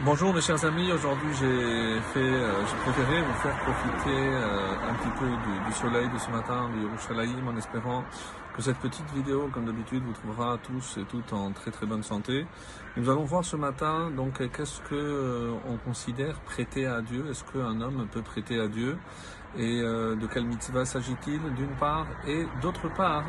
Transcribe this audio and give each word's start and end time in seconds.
Bonjour 0.00 0.34
mes 0.34 0.40
chers 0.40 0.64
amis, 0.64 0.90
aujourd'hui 0.90 1.28
j'ai 1.38 2.00
fait, 2.12 2.18
euh, 2.18 2.64
j'ai 2.66 2.76
préféré 2.76 3.20
vous 3.20 3.34
faire 3.34 3.56
profiter 3.58 4.16
euh, 4.16 4.90
un 4.90 4.94
petit 4.94 5.10
peu 5.20 5.26
du, 5.26 5.72
soleil 5.74 6.08
de 6.08 6.18
ce 6.18 6.30
matin 6.30 6.70
du 6.74 6.82
Yerushalayim 6.82 7.46
en 7.46 7.56
espérant 7.56 8.02
que 8.54 8.62
cette 8.62 8.78
petite 8.78 9.10
vidéo, 9.14 9.48
comme 9.52 9.64
d'habitude, 9.64 10.02
vous 10.04 10.12
trouvera 10.12 10.58
tous 10.62 10.98
et 10.98 11.04
toutes 11.04 11.32
en 11.32 11.52
très 11.52 11.70
très 11.70 11.86
bonne 11.86 12.02
santé. 12.02 12.46
Nous 12.96 13.08
allons 13.08 13.24
voir 13.24 13.44
ce 13.44 13.56
matin 13.56 14.10
donc 14.10 14.46
qu'est-ce 14.52 14.80
que 14.82 14.94
euh, 14.94 15.52
on 15.66 15.76
considère 15.78 16.38
prêter 16.40 16.86
à 16.86 17.00
Dieu? 17.00 17.24
Est-ce 17.30 17.44
qu'un 17.44 17.80
homme 17.80 18.06
peut 18.12 18.22
prêter 18.22 18.60
à 18.60 18.68
Dieu? 18.68 18.98
Et 19.56 19.82
euh, 19.82 20.16
de 20.16 20.26
quelle 20.26 20.46
mitzvah 20.46 20.84
s'agit-il 20.84 21.40
d'une 21.54 21.74
part? 21.78 22.06
Et 22.26 22.46
d'autre 22.62 22.88
part 22.94 23.24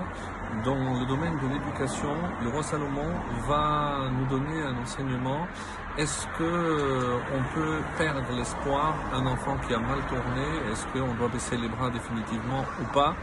dans 0.63 0.99
le 0.99 1.05
domaine 1.05 1.37
de 1.37 1.53
l'éducation 1.53 2.15
le 2.43 2.49
roi 2.49 2.63
Salomon 2.63 3.11
va 3.47 4.09
nous 4.09 4.25
donner 4.27 4.61
un 4.61 4.81
enseignement. 4.81 5.47
Est-ce 5.97 6.25
que 6.37 6.43
euh, 6.43 7.17
on 7.35 7.53
peut 7.53 7.77
perdre 7.97 8.31
l'espoir 8.35 8.95
un 9.13 9.25
enfant 9.27 9.57
qui 9.67 9.73
a 9.73 9.79
mal 9.79 9.99
tourné? 10.07 10.71
Est-ce 10.71 10.87
qu'on 10.87 11.13
doit 11.15 11.27
baisser 11.27 11.57
les 11.57 11.67
bras 11.67 11.89
définitivement 11.89 12.63
ou 12.81 12.93
pas? 12.93 13.15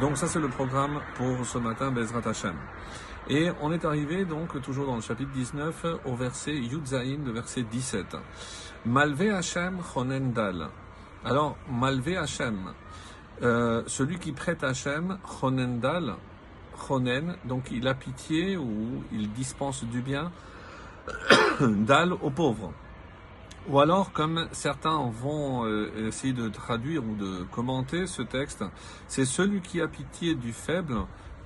Donc 0.00 0.16
ça 0.16 0.26
c'est 0.26 0.40
le 0.40 0.48
programme 0.48 1.00
pour 1.14 1.39
ce 1.44 1.58
matin 1.58 1.90
Bezrat 1.90 2.28
Hashem 2.28 2.54
et 3.28 3.48
on 3.60 3.70
est 3.70 3.84
arrivé 3.84 4.24
donc 4.24 4.60
toujours 4.60 4.86
dans 4.86 4.96
le 4.96 5.02
chapitre 5.02 5.30
19 5.32 5.86
au 6.04 6.16
verset 6.16 6.54
Yudzaïn, 6.54 7.24
le 7.24 7.30
verset 7.30 7.62
17. 7.62 8.16
Malvé 8.86 9.30
Hashem 9.30 9.78
Chonendal. 9.94 10.68
Alors, 11.24 11.56
Malvé 11.70 12.16
Hachem, 12.16 12.72
euh, 13.42 13.82
celui 13.86 14.18
qui 14.18 14.32
prête 14.32 14.64
Hachem, 14.64 15.18
Chonendal, 15.24 16.14
Chonen, 16.88 17.36
donc 17.44 17.70
il 17.70 17.86
a 17.86 17.94
pitié 17.94 18.56
ou 18.56 19.04
il 19.12 19.30
dispense 19.32 19.84
du 19.84 20.00
bien, 20.00 20.32
Dal 21.60 22.14
aux 22.14 22.30
pauvres. 22.30 22.72
Ou 23.68 23.78
alors, 23.78 24.12
comme 24.12 24.48
certains 24.52 24.98
vont 25.10 25.66
euh, 25.66 26.08
essayer 26.08 26.32
de 26.32 26.48
traduire 26.48 27.04
ou 27.04 27.14
de 27.14 27.44
commenter 27.52 28.06
ce 28.06 28.22
texte, 28.22 28.64
c'est 29.06 29.26
celui 29.26 29.60
qui 29.60 29.80
a 29.82 29.86
pitié 29.86 30.34
du 30.34 30.52
faible, 30.52 30.96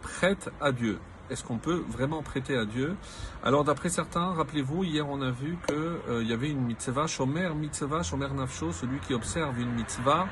prête 0.04 0.50
à 0.60 0.70
Dieu 0.70 0.98
est-ce 1.30 1.42
qu'on 1.42 1.56
peut 1.56 1.82
vraiment 1.88 2.22
prêter 2.22 2.56
à 2.56 2.64
Dieu? 2.64 2.96
Alors 3.42 3.64
d'après 3.64 3.88
certains, 3.88 4.34
rappelez-vous, 4.34 4.84
hier 4.84 5.08
on 5.08 5.22
a 5.22 5.30
vu 5.30 5.56
qu'il 5.66 5.74
euh, 5.76 6.22
y 6.22 6.32
avait 6.32 6.50
une 6.50 6.60
mitzvah, 6.60 7.06
Shomer 7.06 7.48
mitzvah, 7.54 8.02
Shomer 8.02 8.28
nafsho, 8.34 8.72
celui 8.72 8.98
qui 9.00 9.14
observe 9.14 9.58
une 9.58 9.72
mitzvah 9.72 10.26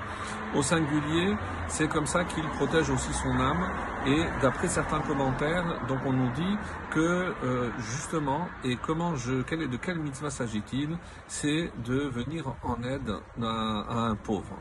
au 0.54 0.62
singulier, 0.62 1.34
c'est 1.68 1.88
comme 1.88 2.06
ça 2.06 2.24
qu'il 2.24 2.46
protège 2.50 2.90
aussi 2.90 3.12
son 3.14 3.30
âme. 3.40 3.70
Et 4.06 4.22
d'après 4.42 4.68
certains 4.68 5.00
commentaires, 5.00 5.64
donc 5.88 6.00
on 6.04 6.12
nous 6.12 6.30
dit 6.32 6.56
que 6.90 7.32
euh, 7.42 7.70
justement, 7.78 8.48
et 8.64 8.76
comment 8.76 9.16
je, 9.16 9.32
de 9.32 9.76
quelle 9.76 9.98
mitzvah 9.98 10.30
s'agit-il? 10.30 10.98
C'est 11.26 11.70
de 11.84 12.00
venir 12.08 12.54
en 12.62 12.82
aide 12.82 13.14
à 13.42 14.08
un 14.08 14.16
pauvre. 14.16 14.58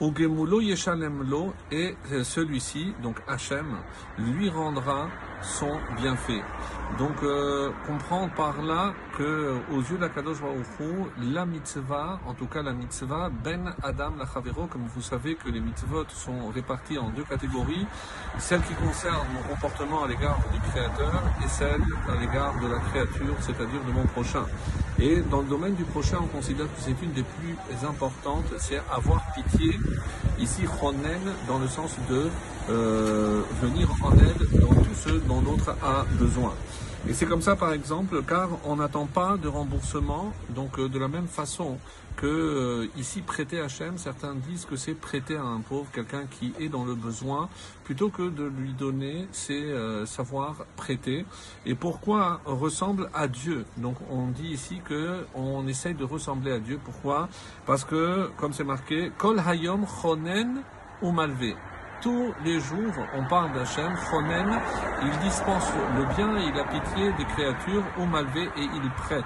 Ugemulo 0.00 0.60
Yeshalemlo 0.60 1.52
et 1.72 1.96
celui-ci, 2.22 2.94
donc 3.02 3.16
Hachem, 3.26 3.78
lui 4.18 4.48
rendra 4.48 5.08
son 5.42 5.72
bienfait. 5.96 6.42
Donc 6.98 7.22
euh, 7.22 7.70
comprendre 7.86 8.32
par 8.34 8.62
là 8.62 8.94
que 9.16 9.56
aux 9.72 9.80
yeux 9.80 9.98
d'Akadosh 9.98 10.40
Baruch 10.40 11.10
la 11.20 11.44
mitzvah, 11.44 12.20
en 12.26 12.34
tout 12.34 12.46
cas 12.46 12.62
la 12.62 12.72
mitzvah 12.72 13.30
ben 13.44 13.74
Adam 13.82 14.12
la 14.18 14.26
Chavero, 14.26 14.66
comme 14.66 14.86
vous 14.94 15.02
savez 15.02 15.34
que 15.34 15.48
les 15.48 15.60
mitzvot 15.60 16.04
sont 16.08 16.48
répartis 16.54 16.98
en 16.98 17.10
deux 17.10 17.24
catégories, 17.24 17.86
celle 18.38 18.62
qui 18.62 18.74
concerne 18.74 19.26
mon 19.34 19.42
comportement 19.42 20.04
à 20.04 20.08
l'égard 20.08 20.38
du 20.52 20.60
Créateur 20.70 21.22
et 21.44 21.48
celle 21.48 21.82
à 22.08 22.20
l'égard 22.20 22.54
de 22.60 22.68
la 22.68 22.78
créature, 22.78 23.34
c'est-à-dire 23.40 23.84
de 23.86 23.92
mon 23.92 24.06
prochain. 24.06 24.44
Et 25.00 25.20
dans 25.30 25.42
le 25.42 25.46
domaine 25.48 25.74
du 25.74 25.84
prochain, 25.84 26.18
on 26.20 26.26
considère 26.26 26.66
que 26.66 26.80
c'est 26.80 26.96
une 27.02 27.12
des 27.12 27.22
plus 27.22 27.56
importantes, 27.86 28.46
c'est 28.58 28.80
avoir 28.90 29.22
pitié. 29.32 29.78
Ici, 30.40 30.66
Ronen, 30.66 31.20
dans 31.46 31.58
le 31.58 31.68
sens 31.68 31.94
de 32.10 32.28
euh, 32.68 33.42
venir 33.62 33.88
en 34.02 34.12
aide 34.12 34.60
dans 34.60 34.74
tout 34.74 34.94
ce 34.94 35.10
dont 35.10 35.40
l'autre 35.40 35.76
a 35.82 36.04
besoin. 36.18 36.52
Et 37.06 37.14
c'est 37.14 37.26
comme 37.26 37.42
ça, 37.42 37.54
par 37.56 37.72
exemple, 37.72 38.22
car 38.22 38.48
on 38.64 38.76
n'attend 38.76 39.06
pas 39.06 39.36
de 39.36 39.48
remboursement, 39.48 40.32
donc 40.50 40.78
euh, 40.78 40.88
de 40.88 40.98
la 40.98 41.08
même 41.08 41.28
façon 41.28 41.78
que 42.16 42.26
euh, 42.26 42.86
ici 42.98 43.22
prêter 43.22 43.60
Hachem, 43.60 43.96
certains 43.96 44.34
disent 44.34 44.64
que 44.64 44.74
c'est 44.74 44.94
prêter 44.94 45.36
à 45.36 45.42
un 45.42 45.60
pauvre, 45.60 45.86
quelqu'un 45.92 46.24
qui 46.28 46.52
est 46.58 46.68
dans 46.68 46.84
le 46.84 46.96
besoin, 46.96 47.48
plutôt 47.84 48.08
que 48.10 48.28
de 48.28 48.44
lui 48.44 48.72
donner, 48.72 49.28
c'est 49.30 49.54
euh, 49.54 50.04
savoir 50.04 50.56
prêter. 50.76 51.24
Et 51.64 51.76
pourquoi 51.76 52.40
ressemble 52.44 53.08
à 53.14 53.28
Dieu? 53.28 53.64
Donc 53.76 53.96
on 54.10 54.26
dit 54.26 54.48
ici 54.48 54.80
que 54.84 55.24
on 55.34 55.66
essaye 55.68 55.94
de 55.94 56.04
ressembler 56.04 56.50
à 56.52 56.58
Dieu. 56.58 56.80
Pourquoi? 56.84 57.28
Parce 57.64 57.84
que, 57.84 58.28
comme 58.36 58.52
c'est 58.52 58.64
marqué, 58.64 59.12
Kol 59.16 59.38
Hayom 59.38 59.86
Chonen 59.86 60.62
ou 61.00 61.12
Malvé 61.12 61.54
tous 62.00 62.32
les 62.44 62.60
jours, 62.60 62.92
on 63.14 63.24
parle 63.24 63.52
d'Hachem, 63.52 63.94
Chonen, 64.10 64.60
il 65.02 65.18
dispense 65.18 65.68
le 65.96 66.04
bien, 66.14 66.38
il 66.38 66.58
a 66.58 66.64
pitié 66.64 67.12
des 67.12 67.24
créatures 67.24 67.84
au 67.98 68.06
malvé 68.06 68.44
et 68.56 68.62
il 68.62 68.90
prête. 68.90 69.24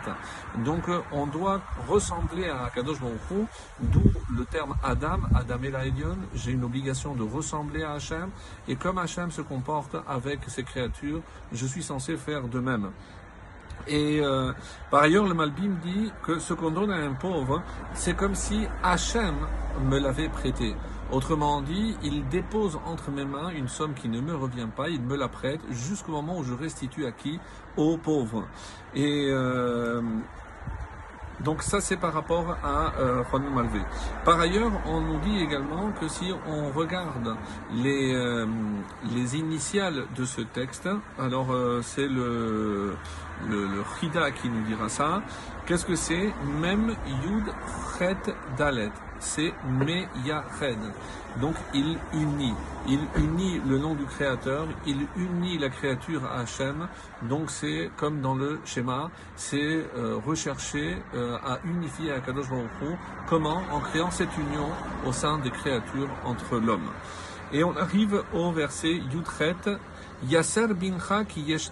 Donc 0.65 0.89
euh, 0.89 1.01
on 1.13 1.27
doit 1.27 1.61
ressembler 1.89 2.49
à 2.49 2.71
Kadosh 2.75 3.01
Baruch 3.01 3.47
d'où 3.81 4.03
le 4.37 4.45
terme 4.45 4.75
Adam, 4.83 5.21
Adam 5.35 5.59
et 5.63 5.89
Elion, 5.89 6.17
j'ai 6.35 6.53
une 6.53 6.65
obligation 6.65 7.15
de 7.15 7.23
ressembler 7.23 7.83
à 7.83 7.93
Hachem, 7.93 8.31
et 8.69 8.77
comme 8.77 8.99
Hachem 8.99 9.31
se 9.31 9.43
comporte 9.43 9.97
avec 10.09 10.41
ses 10.49 10.63
créatures, 10.63 11.21
je 11.53 11.67
suis 11.67 11.83
censé 11.83 12.17
faire 12.17 12.49
de 12.49 12.59
même. 12.59 12.91
Et 13.87 14.21
euh, 14.21 14.53
par 14.91 15.03
ailleurs, 15.03 15.27
le 15.27 15.35
Malbim 15.35 15.77
dit 15.83 16.13
que 16.23 16.39
ce 16.39 16.55
qu'on 16.55 16.71
donne 16.71 16.93
à 16.93 16.97
un 16.97 17.15
pauvre, 17.15 17.63
c'est 17.95 18.15
comme 18.15 18.35
si 18.35 18.67
Hachem 18.83 19.35
me 19.85 19.99
l'avait 19.99 20.29
prêté. 20.29 20.75
Autrement 21.13 21.61
dit, 21.61 21.95
il 22.03 22.27
dépose 22.29 22.79
entre 22.87 23.11
mes 23.11 23.27
mains 23.27 23.51
une 23.51 23.69
somme 23.69 23.93
qui 23.93 24.09
ne 24.09 24.21
me 24.21 24.35
revient 24.35 24.69
pas, 24.75 24.89
il 24.89 25.03
me 25.03 25.15
la 25.15 25.29
prête 25.29 25.61
jusqu'au 25.71 26.13
moment 26.13 26.39
où 26.39 26.43
je 26.43 26.55
restitue 26.55 27.05
à 27.05 27.13
qui? 27.13 27.39
Aux 27.77 27.99
pauvres. 27.99 28.47
Et 28.95 29.29
euh, 29.31 30.01
donc 31.41 31.63
ça 31.63 31.81
c'est 31.81 31.97
par 31.97 32.15
rapport 32.15 32.57
à 32.65 32.95
euh, 32.99 33.23
Malvé. 33.55 33.81
Par 34.25 34.41
ailleurs, 34.41 34.73
on 34.87 35.01
nous 35.01 35.19
dit 35.21 35.39
également 35.41 35.91
que 36.01 36.09
si 36.09 36.33
on 36.47 36.71
regarde 36.71 37.37
les, 37.75 38.15
euh, 38.15 38.47
les 39.15 39.37
initiales 39.37 40.07
de 40.17 40.25
ce 40.25 40.41
texte, 40.41 40.89
alors 41.19 41.53
euh, 41.53 41.81
c'est 41.83 42.09
le, 42.09 42.97
le, 43.51 44.31
qui 44.41 44.49
nous 44.49 44.63
dira 44.63 44.89
ça. 44.89 45.23
Qu'est-ce 45.67 45.85
que 45.85 45.97
c'est? 45.97 46.33
Même 46.61 46.95
Yud 47.25 47.45
Chet 47.99 48.35
Dalet 48.57 48.93
c'est 49.23 49.53
Meyahed. 49.65 50.79
Donc 51.41 51.55
il 51.73 51.97
unit. 52.13 52.55
Il 52.89 52.99
unit 53.17 53.61
le 53.67 53.79
nom 53.79 53.95
du 53.95 54.05
Créateur, 54.05 54.67
il 54.87 55.07
unit 55.17 55.57
la 55.59 55.71
créature 55.71 56.25
à 56.27 56.41
Hachem. 56.41 56.89
Donc 57.23 57.51
c'est 57.51 57.91
comme 57.97 58.21
dans 58.21 58.35
le 58.35 58.61
schéma, 58.65 59.11
c'est 59.37 59.87
euh, 59.97 60.19
rechercher 60.27 60.97
euh, 61.15 61.37
à 61.37 61.59
unifier 61.65 62.13
Akadosh 62.13 62.51
Baruch 62.51 62.99
Comment 63.29 63.63
En 63.71 63.81
créant 63.81 64.11
cette 64.11 64.37
union 64.37 64.69
au 65.07 65.13
sein 65.13 65.39
des 65.39 65.51
créatures 65.51 66.11
entre 66.25 66.59
l'homme. 66.59 66.91
Et 67.53 67.63
on 67.65 67.77
arrive 67.77 68.23
au 68.35 68.51
verset 68.51 68.95
Yutret, 69.13 69.55
Yasser 70.29 70.75
bincha 70.75 71.25
ki 71.25 71.41
yesh 71.41 71.71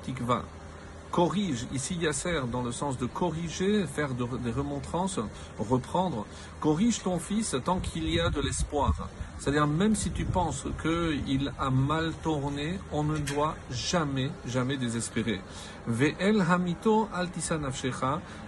corrige, 1.11 1.67
ici 1.73 1.95
Yasser 1.97 2.43
dans 2.51 2.63
le 2.63 2.73
sens 2.73 2.99
de 2.99 3.07
corriger, 3.07 3.87
faire 3.87 4.11
des 4.15 4.51
remontrances, 4.51 5.21
reprendre, 5.59 6.27
corrige 6.61 7.03
ton 7.03 7.19
fils 7.19 7.57
tant 7.65 7.81
qu'il 7.81 8.09
y 8.09 8.21
a 8.21 8.31
de 8.31 8.41
l'espoir. 8.41 8.95
C'est-à-dire 9.41 9.67
même 9.67 9.95
si 9.95 10.11
tu 10.11 10.27
penses 10.27 10.67
qu'il 10.83 11.51
a 11.59 11.71
mal 11.71 12.13
tourné, 12.23 12.79
on 12.93 13.05
ne 13.05 13.17
doit 13.17 13.57
jamais, 13.71 14.31
jamais 14.45 14.77
désespérer. 14.77 15.41
Ve'el 15.87 16.43
hamito 16.43 17.09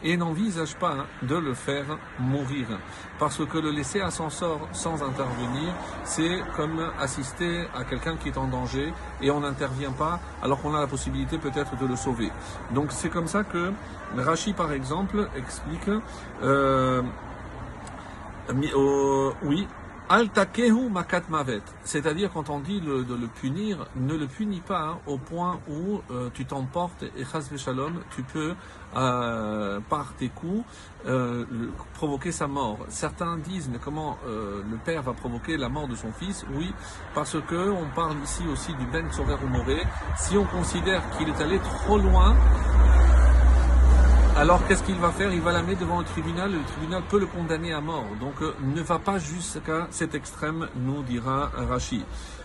et 0.03 0.17
n'envisage 0.19 0.77
pas 0.77 1.07
de 1.23 1.35
le 1.35 1.55
faire 1.55 1.99
mourir. 2.19 2.67
Parce 3.19 3.45
que 3.47 3.57
le 3.57 3.71
laisser 3.71 4.03
à 4.03 4.11
son 4.11 4.29
sort 4.29 4.69
sans 4.73 5.03
intervenir, 5.03 5.75
c'est 6.05 6.43
comme 6.57 6.87
assister 7.01 7.65
à 7.75 7.85
quelqu'un 7.85 8.19
qui 8.19 8.29
est 8.29 8.37
en 8.37 8.49
danger 8.49 8.93
et 9.23 9.31
on 9.31 9.41
n'intervient 9.41 9.93
pas 9.93 10.21
alors 10.43 10.61
qu'on 10.61 10.75
a 10.75 10.81
la 10.81 10.87
possibilité 10.87 11.39
peut-être 11.39 11.75
de 11.79 11.87
le 11.87 11.97
sauver. 11.97 12.31
Donc 12.75 12.93
c'est 12.93 13.09
comme 13.09 13.29
ça 13.29 13.45
que 13.45 13.73
Rashi 14.17 14.53
par 14.53 14.73
exemple 14.73 15.29
explique 15.37 15.89
euh, 16.43 17.03
oui, 19.43 19.67
Altakehu 20.13 20.91
makat 20.91 21.23
mavet. 21.31 21.63
C'est-à-dire, 21.85 22.31
quand 22.35 22.51
on 22.51 22.61
dit 22.61 22.83
de 22.83 23.15
le 23.15 23.27
punir, 23.29 23.87
ne 23.97 24.15
le 24.15 24.27
punis 24.27 24.61
pas 24.61 24.83
hein, 24.83 24.99
au 25.07 25.17
point 25.17 25.59
où 25.71 26.03
euh, 26.11 26.29
tu 26.35 26.45
t'emportes 26.45 27.03
et 27.17 27.25
chas 27.25 27.49
shalom, 27.57 28.03
tu 28.15 28.23
peux, 28.23 28.55
euh, 28.95 29.81
par 29.89 30.13
tes 30.19 30.29
coups, 30.29 30.67
euh, 31.07 31.47
provoquer 31.95 32.31
sa 32.31 32.47
mort. 32.47 32.81
Certains 32.89 33.39
disent, 33.39 33.71
mais 33.73 33.79
comment 33.83 34.19
le 34.27 34.77
père 34.85 35.03
va 35.03 35.15
provoquer 35.15 35.57
la 35.57 35.71
mort 35.71 35.89
de 35.89 35.95
son 35.95 36.13
fils? 36.13 36.45
Oui, 36.53 36.75
parce 37.15 37.39
que 37.49 37.71
on 37.71 37.87
parle 37.95 38.19
ici 38.23 38.43
aussi 38.53 38.75
du 38.75 38.85
ben 38.93 39.11
sover 39.13 39.37
ou 39.43 39.49
Si 40.19 40.37
on 40.37 40.45
considère 40.45 41.03
qu'il 41.17 41.31
est 41.31 41.41
allé 41.41 41.59
trop 41.59 41.97
loin, 41.97 42.37
alors 44.37 44.67
qu'est-ce 44.67 44.83
qu'il 44.83 44.97
va 44.97 45.11
faire? 45.11 45.33
Il 45.33 45.41
va 45.41 45.53
l'amener 45.53 45.75
devant 45.75 45.99
le 45.99 46.05
tribunal, 46.05 46.53
le 46.53 46.63
tribunal 46.65 47.03
peut 47.09 47.21
le 47.21 47.27
condamner 47.27 47.73
à 47.73 47.81
mort. 47.81 48.07
Donc 48.19 48.41
euh, 48.41 48.55
ne 48.75 48.81
va 48.81 48.99
pas 48.99 49.19
jusqu'à 49.19 49.89
cet 49.91 50.15
extrême, 50.15 50.69
nous 50.75 51.03
dira 51.03 51.51
Rachid. 51.55 52.03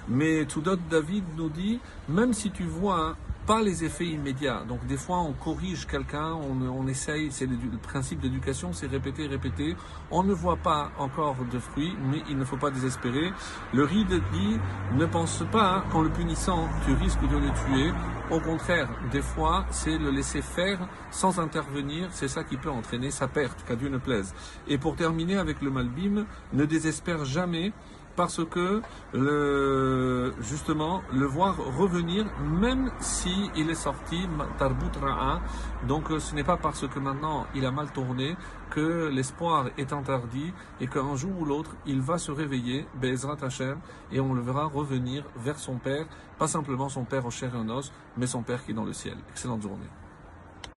Mais 0.09 0.45
d'autre 0.45 0.81
David 0.89 1.23
nous 1.37 1.49
dit, 1.49 1.79
même 2.09 2.33
si 2.33 2.51
tu 2.51 2.63
vois 2.63 3.15
pas 3.47 3.61
les 3.61 3.85
effets 3.85 4.07
immédiats. 4.07 4.63
Donc 4.67 4.85
des 4.87 4.97
fois 4.97 5.19
on 5.19 5.31
corrige 5.31 5.87
quelqu'un, 5.87 6.33
on, 6.33 6.61
on, 6.67 6.85
essaye, 6.87 7.31
c'est 7.31 7.45
le, 7.45 7.55
le, 7.55 7.77
principe 7.77 8.19
d'éducation, 8.19 8.73
c'est 8.73 8.87
répéter, 8.87 9.25
répéter. 9.25 9.75
On 10.11 10.21
ne 10.21 10.33
voit 10.33 10.57
pas 10.57 10.91
encore 10.99 11.37
de 11.51 11.57
fruits, 11.57 11.95
mais 12.11 12.21
il 12.29 12.37
ne 12.37 12.43
faut 12.43 12.57
pas 12.57 12.71
désespérer. 12.71 13.31
Le 13.73 13.83
ride 13.85 14.21
dit, 14.33 14.59
ne 14.95 15.05
pense 15.05 15.43
pas 15.49 15.85
qu'en 15.91 16.01
le 16.01 16.09
punissant, 16.09 16.67
tu 16.85 16.93
risques 16.93 17.27
de 17.27 17.37
le 17.37 17.47
tuer. 17.47 17.93
Au 18.29 18.41
contraire, 18.41 18.89
des 19.13 19.21
fois, 19.21 19.65
c'est 19.71 19.97
le 19.97 20.11
laisser 20.11 20.41
faire 20.41 20.79
sans 21.09 21.39
intervenir, 21.39 22.09
c'est 22.11 22.27
ça 22.27 22.43
qui 22.43 22.57
peut 22.57 22.69
entraîner 22.69 23.11
sa 23.11 23.29
perte, 23.29 23.63
qu'à 23.65 23.77
Dieu 23.77 23.87
ne 23.87 23.97
plaise. 23.97 24.35
Et 24.67 24.77
pour 24.77 24.97
terminer 24.97 25.37
avec 25.37 25.61
le 25.61 25.71
Malbim, 25.71 26.25
ne 26.51 26.65
désespère 26.65 27.23
jamais 27.23 27.71
parce 28.17 28.43
que 28.43 28.81
justement 30.41 31.01
le 31.13 31.25
voir 31.25 31.55
revenir 31.77 32.25
même 32.41 32.91
si 32.99 33.49
il 33.55 33.69
est 33.69 33.75
sorti 33.75 34.27
tarbout 34.57 34.91
ra'a 34.99 35.39
donc 35.87 36.05
ce 36.19 36.35
n'est 36.35 36.43
pas 36.43 36.57
parce 36.57 36.87
que 36.87 36.99
maintenant 36.99 37.45
il 37.55 37.65
a 37.65 37.71
mal 37.71 37.91
tourné 37.91 38.35
que 38.71 39.07
l'espoir 39.07 39.67
est 39.77 39.93
interdit 39.93 40.51
et 40.81 40.87
qu'un 40.87 41.15
jour 41.15 41.31
ou 41.39 41.45
l'autre 41.45 41.75
il 41.85 42.01
va 42.01 42.17
se 42.17 42.31
réveiller 42.31 42.85
Bezrat 42.95 43.37
Hashem 43.41 43.77
et 44.11 44.19
on 44.19 44.33
le 44.33 44.41
verra 44.41 44.65
revenir 44.65 45.23
vers 45.37 45.59
son 45.59 45.77
père 45.77 46.07
pas 46.37 46.47
simplement 46.47 46.89
son 46.89 47.05
père 47.05 47.25
au 47.25 47.31
chair 47.31 47.53
et 47.55 47.57
en 47.57 47.69
os 47.69 47.93
mais 48.17 48.27
son 48.27 48.41
père 48.41 48.65
qui 48.65 48.71
est 48.71 48.73
dans 48.73 48.83
le 48.83 48.93
ciel. 48.93 49.17
Excellente 49.29 49.61
journée 49.61 49.87